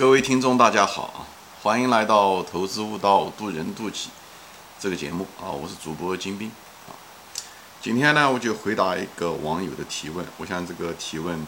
[0.00, 1.28] 各位听众，大家好啊！
[1.60, 4.08] 欢迎来到《投资悟道，渡人渡己》
[4.80, 5.52] 这个节目啊！
[5.52, 6.50] 我是主播金兵
[6.88, 6.96] 啊。
[7.82, 10.24] 今天呢，我就回答一个网友的提问。
[10.38, 11.46] 我想这个提问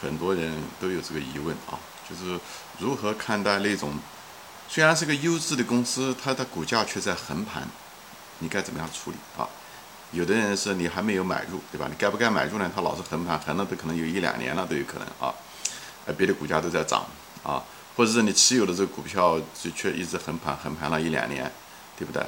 [0.00, 1.74] 很多人都有这个疑问啊，
[2.08, 2.38] 就是
[2.78, 3.98] 如何看待那种
[4.68, 7.66] 虽然是个优质的公司，它的股价却在横盘，
[8.38, 9.48] 你该怎么样处理啊？
[10.12, 11.88] 有的人是你还没有买入，对吧？
[11.90, 12.70] 你该不该买入呢？
[12.72, 15.34] 它老是横盘，横了都可能有一两年了都有可能啊。
[16.16, 17.04] 别的股价都在涨。
[17.44, 17.62] 啊，
[17.94, 21.48] 或者是你持有的这个股票就却一直横盘，横盘了一两年，
[21.96, 22.20] 对不对？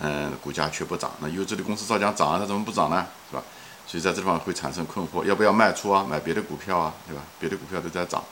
[0.00, 3.04] 嗯，股价却不涨，那优质的公司照样涨啊，它怎么不涨呢？
[3.28, 3.42] 是吧？
[3.84, 6.06] 所以在这地方会产生困惑，要不要卖出啊？
[6.08, 7.22] 买别的股票啊，对吧？
[7.40, 8.22] 别的股票都在涨，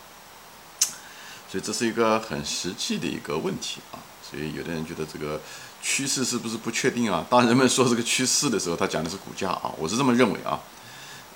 [1.51, 3.99] 所以这是一个很实际的一个问题啊。
[4.23, 5.41] 所以有的人觉得这个
[5.83, 7.25] 趋势是不是不确定啊？
[7.31, 10.61] 当人们说这个趋势的时候，他讲的是股价啊，我是这么认为啊。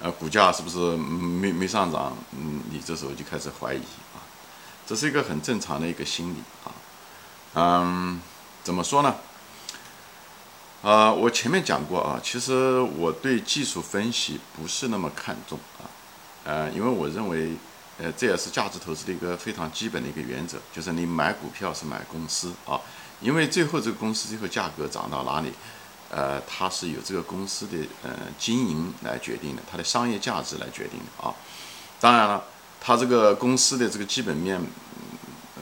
[0.00, 2.16] 呃，股价是不是没没上涨？
[2.32, 3.82] 嗯，你这时候就开始怀疑。
[4.90, 6.74] 这是一个很正常的一个心理啊，
[7.54, 8.20] 嗯，
[8.64, 9.14] 怎么说呢？
[10.82, 15.86] 啊，我前面讲过啊，其实我对技术分析不是那么看重啊，
[16.42, 17.52] 呃，因为我认为，
[17.98, 22.80] 呃，这也是价值投资的一个非常基本的一个原则，就是你买股票是买公司啊，
[23.20, 25.52] 因为最后这个公司最后价格涨到哪里，
[26.10, 31.32] 呃，它是由这个公司的呃经营来决定的，它的商业价值来决定的啊，
[32.00, 32.42] 当然了。
[32.80, 34.58] 它这个公司的这个基本面，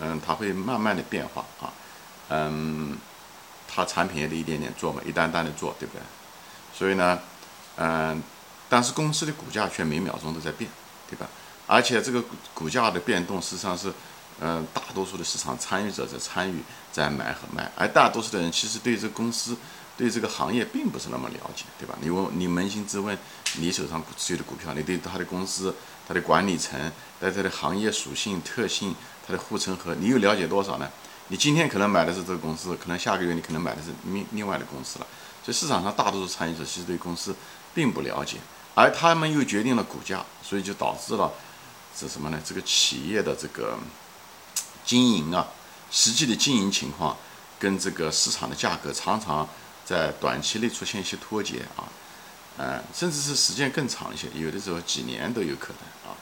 [0.01, 1.73] 嗯，它会慢慢的变化啊，
[2.29, 2.97] 嗯，
[3.67, 6.03] 它产品也得一点点做嘛，一单单的做，对不对？
[6.73, 7.19] 所以呢，
[7.77, 8.23] 嗯，
[8.69, 10.71] 但是公司的股价却每秒钟都在变，
[11.11, 11.27] 对吧？
[11.67, 12.23] 而且这个
[12.55, 13.93] 股价的变动，实际上是，
[14.41, 19.57] 嗯，大多数的市场参与者在参与，在买和卖，而大多数的人其实对这个公司。
[19.99, 21.99] 对这个行业并不是那么了解，对吧？
[22.01, 23.19] 你问你扪心自问，
[23.57, 25.75] 你手上持有的股票，你对它的公司、
[26.09, 26.81] 它的管理层、
[27.21, 30.91] 在它的行业属性特性、它的护城河，你又了解多少呢？
[31.29, 35.07] 你今天可能买的是这个公司，可能下个月你可能买的是另另外的公司了。
[35.45, 37.37] 所以市场上大多数参与者其实对公司
[37.75, 38.39] 并不了解，
[38.75, 41.31] 而他们又决定了股价，所以就导致了
[41.95, 42.41] 是什么呢？
[42.45, 43.79] 这个企业的这个
[44.85, 45.47] 经营啊，
[45.91, 47.17] 实际的经营情况
[47.59, 49.49] 跟这个市场的价格常常。
[49.85, 51.89] 在短期内出现一些脱节啊，
[52.59, 56.17] 嗯，甚至是时间更长一些，有的时候几年都有可能啊。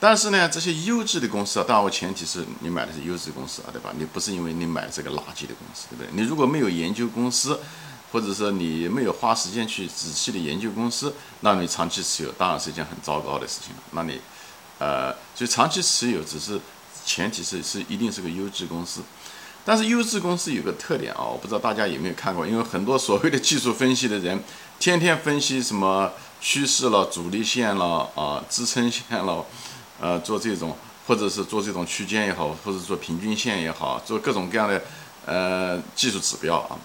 [0.00, 3.92] 但是呢，这些优质的公司啊，当然我前提是你买的是优质公司啊，对吧？
[3.98, 6.08] 你不是因为你买这个垃圾的公司，对不对？
[6.12, 7.58] 你如果没有研究公司，
[8.12, 13.82] 或者说你没有花时间去仔细的研究公司，那你长期持有当然是一件很糟糕的事情了。
[13.90, 14.20] 那你，
[14.78, 16.60] 呃，所以长期持有只是
[17.04, 19.00] 前提是是一定是个优质公司。
[19.68, 24.42] 但是优质公司有个特点啊，我不知道大家有没有看过，因为很多所谓的技术分析的人，
[24.78, 29.44] 天天分析什么趋势了、主力线了啊、支撑线了，
[30.00, 30.74] 呃，做这种
[31.06, 34.82] 或者是做这种区间也好，或者做平均线也好，做各种各样的
[35.26, 36.78] 呃技术指标啊。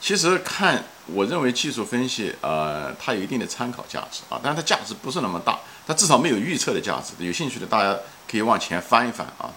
[0.00, 7.12] 其实看，我认为技术分析呃，它有一定的参考价值啊，但是它价值不是那么大，它至少没有预测的价值。
[7.24, 7.96] 有兴趣的大家
[8.28, 9.48] 可以往前翻一翻啊。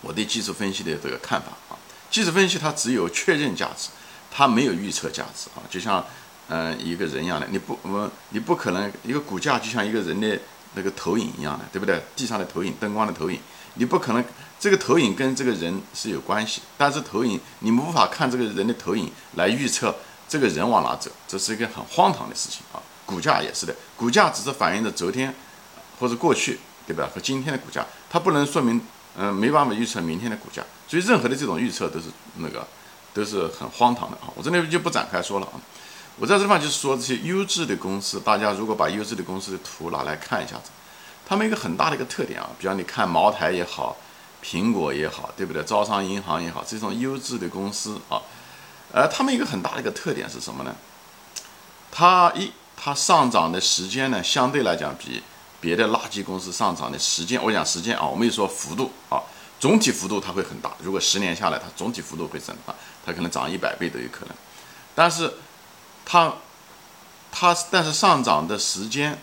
[0.00, 1.76] 我对技术分析的这个看法啊，
[2.10, 3.88] 技术分析它只有确认价值，
[4.30, 5.62] 它没有预测价值啊。
[5.68, 6.04] 就像
[6.48, 10.38] 嗯一个人一样的，你不我你不可能一个股价就像一个人的
[10.74, 12.00] 那个投影一样的，对不对？
[12.14, 13.40] 地上的投影，灯光的投影，
[13.74, 14.24] 你不可能
[14.60, 19.94] 这个投影跟这个人是有关系，但是投影你们无法看这个人的投影来预测
[20.28, 22.80] 这个人往哪走，这是一个很荒唐的事情啊。
[23.04, 25.34] 股价也是的，股价只是反映着昨天
[25.98, 27.10] 或者过去，对吧？
[27.12, 28.80] 和今天的股价，它不能说明。
[29.20, 32.06] 嗯，没办法预测明天的股价，所以任何的这种预测都是
[32.36, 32.64] 那个
[33.12, 34.30] 都是很荒唐的啊！
[34.36, 35.58] 我这里就不展开说了啊。
[36.20, 40.70] 我在这地方就是说这些优质的公司，大家如果把优质的公司的图拿来看一下子，
[41.26, 43.96] 他们一个很大的一个特点啊，比方你看茅台也好，
[44.40, 45.64] 苹果也好，对不对？
[45.64, 48.22] 招商银行也好，这种优质的公司啊，
[48.92, 50.72] 呃，他们一个很大的一个特点是什么呢？
[51.90, 55.24] 它一它上涨的时间呢，相对来讲比。
[55.60, 59.18] 别的垃圾公司上涨的时间，我讲时间啊，我没有说幅度啊，
[59.58, 60.70] 总体幅度它会很大。
[60.80, 62.72] 如果十年下来，它总体幅度会很大，
[63.04, 64.34] 它可能涨一百倍都有可能。
[64.94, 65.34] 但是
[66.04, 66.32] 它
[67.32, 69.18] 它但是上涨的时间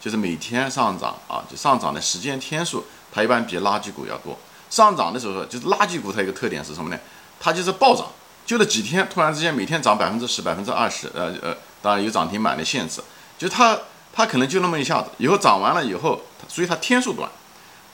[0.00, 4.38] 就是每天上涨啊，就上涨的时间天数，它一般比垃圾股要多。
[4.70, 6.98] 上涨的时候，就是垃圾股它一个特点是什么呢？
[7.38, 8.06] 它就是暴涨，
[8.46, 13.02] 就那几天突然之间每天涨百分之十、百分之二十，呃呃，当然有涨停板的限制，
[13.36, 13.78] 就它。
[14.14, 17.28] 它可能就那么一下子，以后涨完了以后，所以它天数短，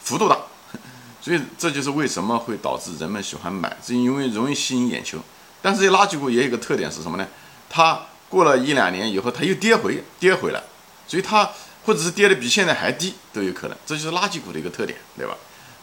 [0.02, 0.36] 幅度大，
[1.22, 5.18] 所以这就是为什么会导致人们喜欢买，是因为容易吸引眼球。
[5.62, 7.26] 但是这垃圾股也有一个特点是什么呢？
[7.70, 10.62] 它过了一两年以后，它又跌回跌回来，
[11.08, 11.50] 所以它
[11.84, 15.34] 或者是跌的比现在还低都有可能，这就是垃圾股的一个特点，对吧？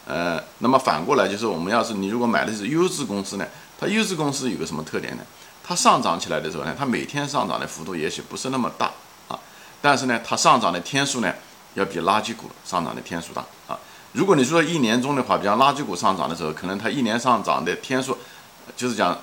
[0.06, 3.46] 呃，那么反过来就是我们要是你如果买的是优质公司呢，
[3.78, 5.22] 它优质公司有个什么特点呢？
[5.62, 8.90] 它上涨起来的时候呢，它每天上涨的幅度也许不是那么大，
[9.88, 11.32] 但是呢，它上涨的天数呢，
[11.72, 13.78] 要比垃圾股上涨的天数大啊。
[14.12, 18.18] 如果你说一年中的话，比方垃圾股上涨的时候，可能它一年上涨的天数，
[18.76, 19.16] 就是讲，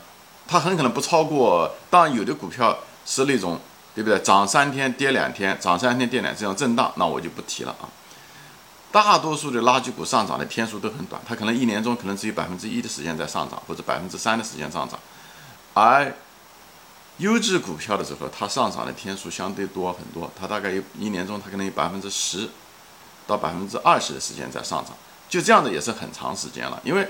[0.47, 1.69] 它很可能不超过。
[1.91, 2.75] 当然，有的股票
[3.05, 3.59] 是那种，
[3.93, 4.17] 对不对？
[4.17, 7.85] 涨三天跌两天，涨三天跌两天，这样震荡，那我就不提了啊。
[8.91, 14.99] 大多数的垃圾股上涨的天数都很短，它可能一年中可能只有百分之一的时间在上涨，或者百分之三的时间上涨，
[15.75, 16.11] 而。
[17.19, 22.49] 优质股票的时候，它上涨的天数相对多很多，它大概有一年中它可能有百分之十
[23.25, 24.93] 到百分之二十的时间在上涨，
[25.29, 26.81] 就这样的也是很长时间了。
[26.83, 27.07] 因为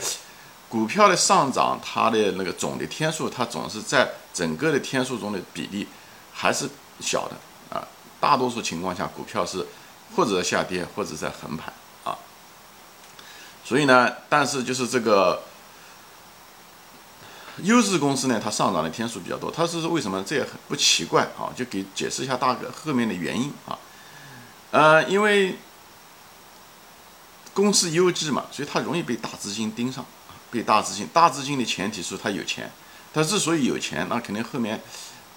[0.70, 5.88] 股票的上涨，它的那个总的天数，它总是在整个的天数中的比例
[6.32, 6.70] 还是
[7.00, 7.36] 小的
[7.76, 7.88] 啊。
[8.20, 9.66] 大多数情况下，股票是
[10.16, 11.74] 或者下跌，或者在横盘
[12.04, 12.16] 啊。
[13.64, 15.42] 所以呢，但是就是这个。
[17.64, 20.22] 优质公司呢，它上涨的天数比较多，它是为什么？
[20.24, 23.80] 这也很不奇怪啊，就给解释一下大概后面的原因啊。
[24.72, 25.58] 呃，因为
[27.54, 30.06] 公司优质嘛，所以它容易被大资金盯上
[30.52, 32.70] 被大资金，大资金的前提是它有钱，
[33.14, 34.82] 它之所以有钱，那肯定后面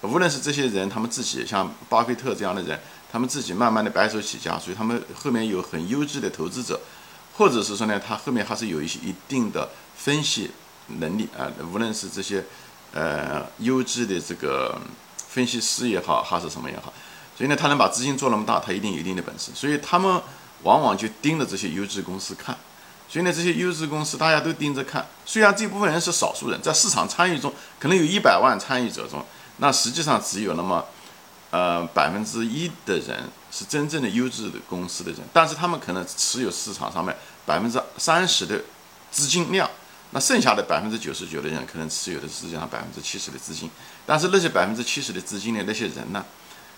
[0.01, 2.77] 无论是这些人，他们自己像巴菲特这样的人，
[3.09, 6.81] 他们自己慢慢的白手起家，所以他们后面有很优质的投资者，
[7.37, 10.51] 或者是说呢，他后面还是有一些一定的分析。
[10.97, 12.43] 能力啊，无论是这些，
[12.93, 14.79] 呃，优质的这个
[15.15, 16.91] 分析师也好，还是什么也好，
[17.37, 19.51] 所以呢，他能把资金做那么大，他一定有一定的本事。
[19.53, 20.21] 所以他们
[20.63, 22.57] 往往就盯着这些优质公司看。
[23.07, 25.07] 所以呢，这些优质公司大家都盯着看。
[25.25, 29.25] 虽然这部分人是少数人，在市场参与中，可能有一百万参与者中，
[29.57, 30.85] 那实际上只有那么，
[31.49, 37.15] 呃，百分之一的人是真正的优质的公司的人，但是他们可能持有市场上面
[37.47, 38.61] 百分之三十的
[39.09, 39.67] 资金量。
[40.11, 43.69] 那剩下的百分之九十九的人可能持有的实际上百分之七十的资金，
[44.07, 46.25] 但是那些百分之七十的资金的那些人呢，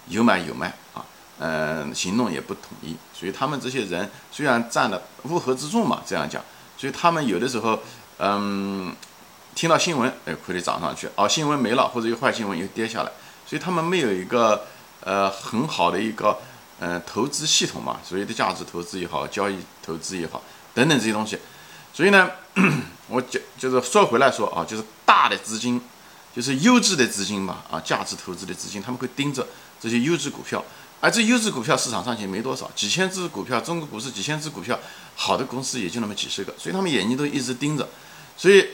[0.08, 1.06] 有买有卖啊，
[1.40, 6.44] 嗯，行动也不统一，所以他们这些人虽然占了乌合之众嘛，这样讲，
[6.78, 7.80] 所以他们有的时候，
[8.18, 8.94] 嗯，
[9.56, 13.12] 听到新闻，哎，亏得涨上去，哦，新闻没了或者有坏新闻又跌下来，
[13.48, 14.68] 所以他们没有一个
[15.00, 16.38] 呃很好的一个
[16.80, 20.44] 嗯投资系统嘛，所谓的价值投资也好，交易投资也好，
[20.74, 21.40] 等等这些东西。
[21.94, 22.30] 所以呢，
[23.12, 25.82] 我就就是说回来说啊，就是大的资金，
[26.34, 29.46] 就是优质的资金吧，啊，价值投资的资金，他们会盯着
[29.80, 30.64] 这些优质股票，
[31.02, 34.80] 而这优质股票市场上也没多少，几千只股票，中国股市几千只股票，
[35.16, 37.88] 好的公司也就那么几十个，所以他们眼睛都一直盯着，
[38.38, 38.66] 所以，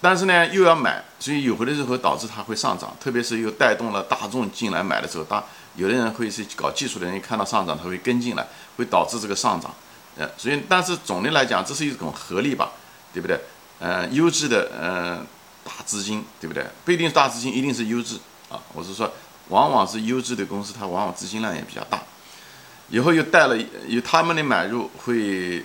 [0.00, 5.44] 但是呢又要买，所以有回的时候导致它会上涨，特别是又带动了大众进来买的时候，大
[5.74, 8.46] 有的人会是搞技术的人，一看到上涨他会跟进来，
[8.76, 9.74] 会导致这个上涨。
[10.16, 12.72] 呃，所以，但是总的来讲，这是一种合力吧，
[13.12, 13.38] 对不对？
[13.78, 15.18] 呃，优质的，呃，
[15.64, 16.64] 大资金，对不对？
[16.84, 18.16] 不一定是大资金，一定是优质
[18.48, 18.58] 啊。
[18.72, 19.12] 我是说，
[19.48, 22.02] 往往是优质的公司，它往往资金量也比较大。
[22.88, 23.56] 以后又带了，
[23.86, 25.64] 有他们的买入，会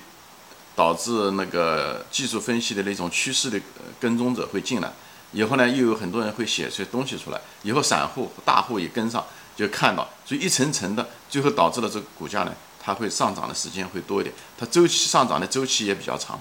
[0.76, 3.60] 导致那个技术分析的那种趋势的
[4.00, 4.92] 跟踪者会进来。
[5.32, 7.40] 以后呢，又有很多人会写出东西出来。
[7.64, 9.26] 以后散户、大户也跟上，
[9.56, 12.54] 就看到，所以一层层的，最后导致了这个股价呢。
[12.84, 16.40] 它会上涨的时间会多一点，它周期上涨的周期也比较长。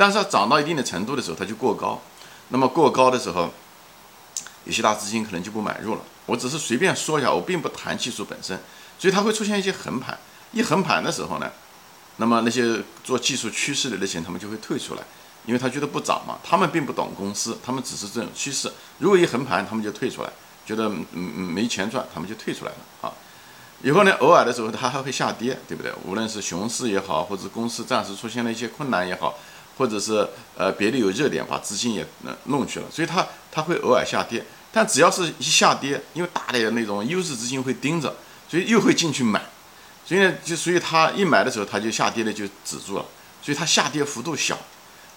[0.00, 2.00] 但是要涨到一定的程度的时候，它就过高。
[2.48, 3.50] 那么过高的时候，
[4.64, 6.00] 有些大资金可能就不买入了。
[6.24, 8.58] 我只是随便说一下，我并不谈技术本身。
[8.98, 10.18] 所以它会出现一些横盘。
[10.52, 11.52] 一横盘的时候呢，
[12.16, 15.02] 那么那些做技术趋势的那些人，他们就会退出来，
[15.44, 16.38] 因为他觉得不涨嘛。
[16.42, 18.72] 他们并不懂公司，他们只是这种趋势。
[19.00, 20.30] 如果一横盘，他们就退出来，
[20.64, 23.12] 觉得嗯嗯没钱赚，他们就退出来了啊。
[23.82, 25.92] 以后呢，偶尔的时候它还会下跌，对不对？
[26.06, 29.38] 无论是熊市也好，或者公司暂时出现了一些困难也好，
[29.80, 32.06] 或者是呃别的有热点把资金也
[32.44, 34.44] 弄去了，所以它它会偶尔下跌。
[34.70, 38.14] 但只要是一下跌，因为大的那种优质资金会盯着，
[38.46, 39.42] 所以又会进去买。
[40.04, 43.04] 所以呢，就所以它一买的时候，它就下跌的就止住了。
[43.42, 44.58] 所以它下跌幅度小，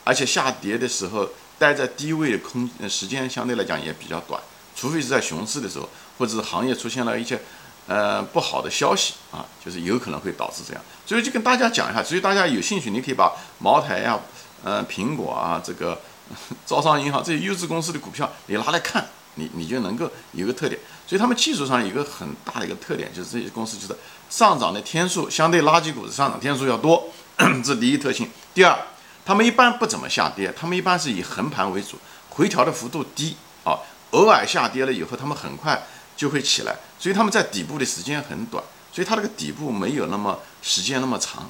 [0.05, 1.27] 而且下跌的时候
[1.60, 4.41] 待在低位的空时间相对来讲也比较短，
[4.77, 7.38] 除非是在熊市的时候，或者是行业出现了一些。
[7.86, 12.01] 呃，不好的消息啊，就是有可能会导致这样，所以就跟大家讲一下。
[12.01, 14.17] 所以大家有兴趣，你可以把茅台呀、
[14.63, 16.00] 呃苹果啊、这个
[16.65, 20.79] 招商银行这些优质公司的股票你拿来看，你你就能够有个特点。
[21.05, 23.96] 所以他们技术上有个很大的一个特点，就是这些公司就是
[24.29, 28.29] 上涨的天数相对垃圾股的上涨天数要多， 这是第一特性。
[28.53, 28.77] 第二，
[29.25, 31.98] 他们一般不怎么下跌，他们一般是以横盘为主，
[32.29, 33.77] 回调的幅度低啊，
[34.12, 35.82] 偶尔下跌了以后，他们很快。
[36.15, 41.50] 就会起来，所以他们在底部的时间很短，所以它这个底部没有那么时间那么长。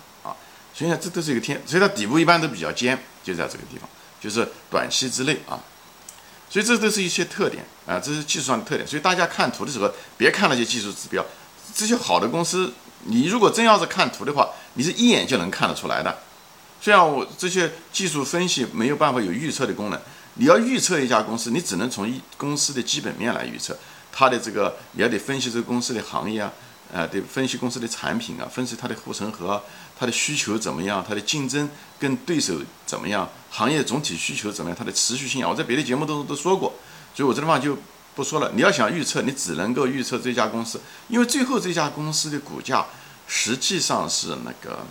[0.73, 3.87] 所以呢，这都是一个天，所以它底部一般都比较尖，就在这个地方，
[4.19, 5.59] 就是短期之内啊。
[6.49, 8.87] 所以这都是一些特点啊，这是技术上的特点。
[8.87, 11.23] 所以大家看图的时候，别看那些技术指标，
[11.73, 12.73] 这些好的公司，
[13.05, 16.19] 你如果真要是看图的话，你是一眼就能看得出来的。
[16.81, 19.99] 虽然我这些技术分析没有办法有预测的功能，
[20.35, 23.77] 你要预测一家公司，你只能从一公司的基本面来预测
[24.11, 26.51] 它的这个，你要得分析这个公司的行业啊。
[26.91, 29.59] 呃，得分析公司的产品啊，分析它的护城河，
[30.03, 32.53] 它的需求怎么样，它的竞争跟对手
[32.85, 36.73] 怎么样，行业总体需求怎么样，它的持续性啊，我在别的节目都都说过，
[37.15, 37.77] 所以我这地方就
[38.13, 38.51] 不说了。
[38.53, 42.85] 你要想预测，你只能够预测这家公司，因为最后这家公司的股价
[43.29, 44.85] 实际上是那个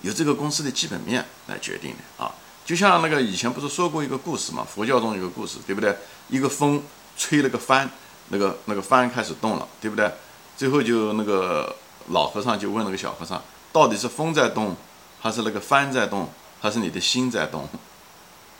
[0.00, 2.34] 由这个公司的基本面来决定的啊。
[2.66, 5.96] 就像那个以前不是说过一个故事嘛，佛教中有个故事，对不对？
[6.28, 6.82] 一个风
[7.16, 7.88] 吹了个帆，
[8.30, 10.12] 那个那个帆开始动了，对不对？
[10.56, 11.76] 最后就那个
[12.08, 13.40] 老和尚就问那个小和尚，
[13.74, 14.76] 到底是风在动，
[15.20, 17.68] 还是那个帆在动，还是你的心在动？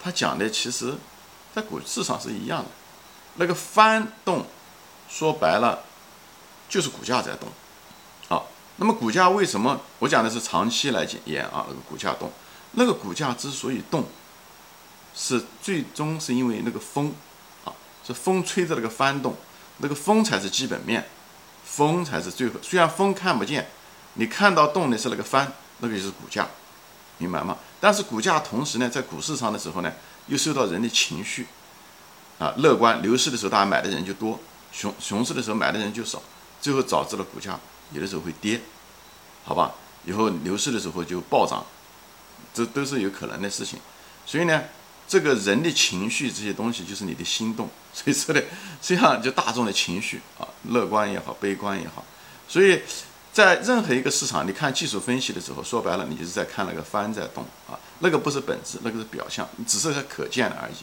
[0.02, 0.96] 他讲的其实，
[1.54, 2.70] 在股市上是一样的，
[3.36, 4.44] 那个帆动，
[5.08, 5.84] 说白了，
[6.68, 7.48] 就是股价在动。
[8.28, 9.80] 好，那么股价为什么？
[10.00, 12.32] 我讲的是长期来检验啊，那个股价动，
[12.72, 14.04] 那个股价之所以动，
[15.14, 17.14] 是最终是因为那个风，
[17.64, 17.70] 啊，
[18.04, 19.36] 是风吹着那个帆动，
[19.76, 21.08] 那个风才是基本面。
[21.64, 23.70] 风才是最后，虽然风看不见，
[24.14, 26.46] 你看到动的是那个帆，那个就是股价，
[27.18, 27.56] 明白吗？
[27.80, 29.92] 但是股价同时呢，在股市上的时候呢，
[30.26, 31.46] 又受到人的情绪，
[32.38, 34.38] 啊，乐观牛市的时候，大家买的人就多，
[34.72, 36.22] 熊熊市的时候买的人就少，
[36.60, 37.58] 最后导致了股价
[37.92, 38.60] 有的时候会跌，
[39.44, 39.72] 好吧？
[40.04, 41.64] 以后牛市的时候就暴涨，
[42.52, 43.78] 这都是有可能的事情，
[44.26, 44.62] 所以呢。
[45.06, 48.40] 这个人的情绪这些东西就是你的心动， 所以说的
[48.80, 52.02] 实际上就大众的情绪啊，乐观也好，悲观也好，
[52.48, 52.80] 所以
[53.34, 60.74] 在任何一个市场，你看技术分析的时候，说白了你就是在看那个帆在动啊，那个不是本质，那个是表象，只是它可见的而已。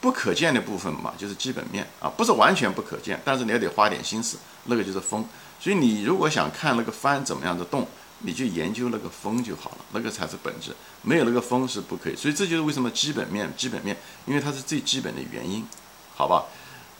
[0.00, 5.24] 不可见的部分嘛，就是基本面啊，不是完全不可见，但是你要得花点心思，那个就是风。
[5.60, 7.86] 所以你如果想看那个帆怎么样的动。
[8.22, 12.14] 你就研究那个风就好了，那个才是本质，没有那个风是不可以。
[12.14, 15.66] 所以这就是为什么基本面，基本面，因为它是最基本的原因，
[16.14, 16.44] 好吧？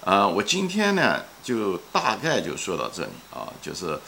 [0.03, 4.01] 呃，我今天呢就大概就说到这里啊，就是，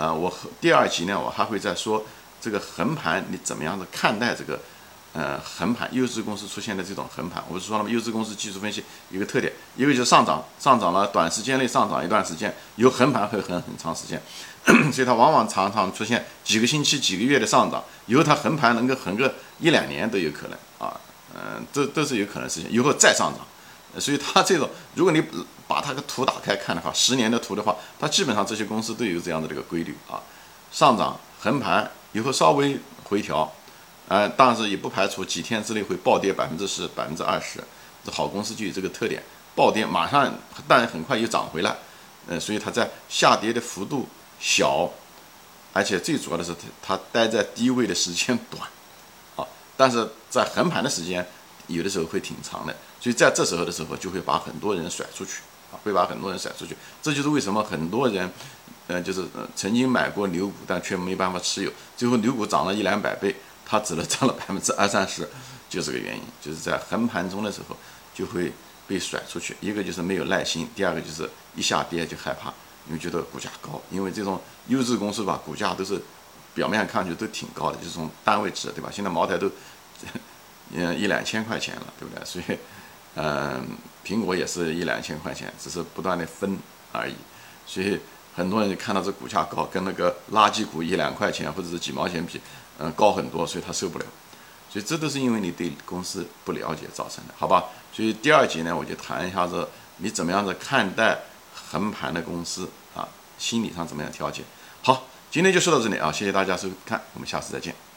[0.00, 2.02] 呃，我第二集呢我还会再说
[2.40, 4.58] 这个横盘你怎么样的看待这个。
[5.12, 7.90] 呃，横盘优质公司出现的这种横盘，我不是说了吗？
[7.90, 14.22] 优质公司技术分析有个特点，一个就是上涨，上涨了短时间内上涨一段时间，有横盘会横很长时间，
[14.94, 20.96] 所以它往往常常出现几个星期、几个月的上涨，以后它横盘能够横个一两年都有可能啊，
[21.34, 25.20] 嗯，这都是有可能事情，以后再上涨，所以它这种，如果你
[25.70, 30.20] 把它的图打开看的话，十年的图的话，它基本上这些公司都有这样的这个规律啊，
[30.72, 33.48] 上涨横盘以后稍微回调。
[34.08, 37.62] 呃，但是也不排除几天之内会暴跌百分之十、百分之二十。
[38.04, 39.22] 这好公司就有这个特点，
[39.54, 40.34] 暴跌马上，
[40.66, 41.76] 但很快又涨回来。
[42.26, 44.08] 呃，所以它在下跌的幅度
[44.40, 44.90] 小，
[45.72, 48.68] 而且最主要的是它它待在低位的时间短，
[49.36, 49.46] 啊，
[49.76, 51.24] 但是在横盘的时间
[51.68, 52.74] 有的时候会挺长的。
[53.00, 55.40] 所以在这时候的时候，就会把很多人甩出去，
[55.82, 56.76] 会把很多人甩出去。
[57.02, 58.30] 这就是为什么很多人，
[58.88, 59.24] 呃，就是
[59.54, 63.34] 曾经买过牛股，但却没办法持有，最后牛股涨了一两百倍。
[63.72, 65.22] 它只能涨了百分之二三十，
[65.68, 67.76] 就这个原因，就是在横盘中的时候
[68.12, 68.52] 就会
[68.88, 69.56] 被甩出去。
[69.60, 72.52] 一个就是没有耐心，第二个就是一下跌就害怕，
[72.88, 73.80] 因为觉得股价高。
[73.92, 76.02] 因为这种优质公司吧，股价都是
[76.52, 78.90] 表面看上去都挺高的，就是从单位值，对吧？
[78.92, 79.48] 现在茅台都
[80.72, 82.24] 嗯 一两千块钱了，对不对？
[82.24, 82.58] 所以
[83.14, 83.66] 嗯，
[84.04, 86.58] 苹果也是一两千块钱，只是不断的分
[86.92, 87.14] 而已。
[87.66, 87.98] 所以
[88.34, 92.40] 很多人看到这股价高，跟那个垃圾股一两块钱或者是几毛钱比。
[92.82, 94.04] 嗯，高很多，所以他受不了，
[94.70, 97.64] 所以这都是因为你对公司不了解造成的，好吧？
[97.92, 101.18] 所以第二集呢，我就谈一下子你怎么样子看待
[101.52, 104.42] 横盘的公司啊，心理上怎么样调节。
[104.80, 107.89] 好，今天就说到这里啊，谢谢大家收看，我们下次再见。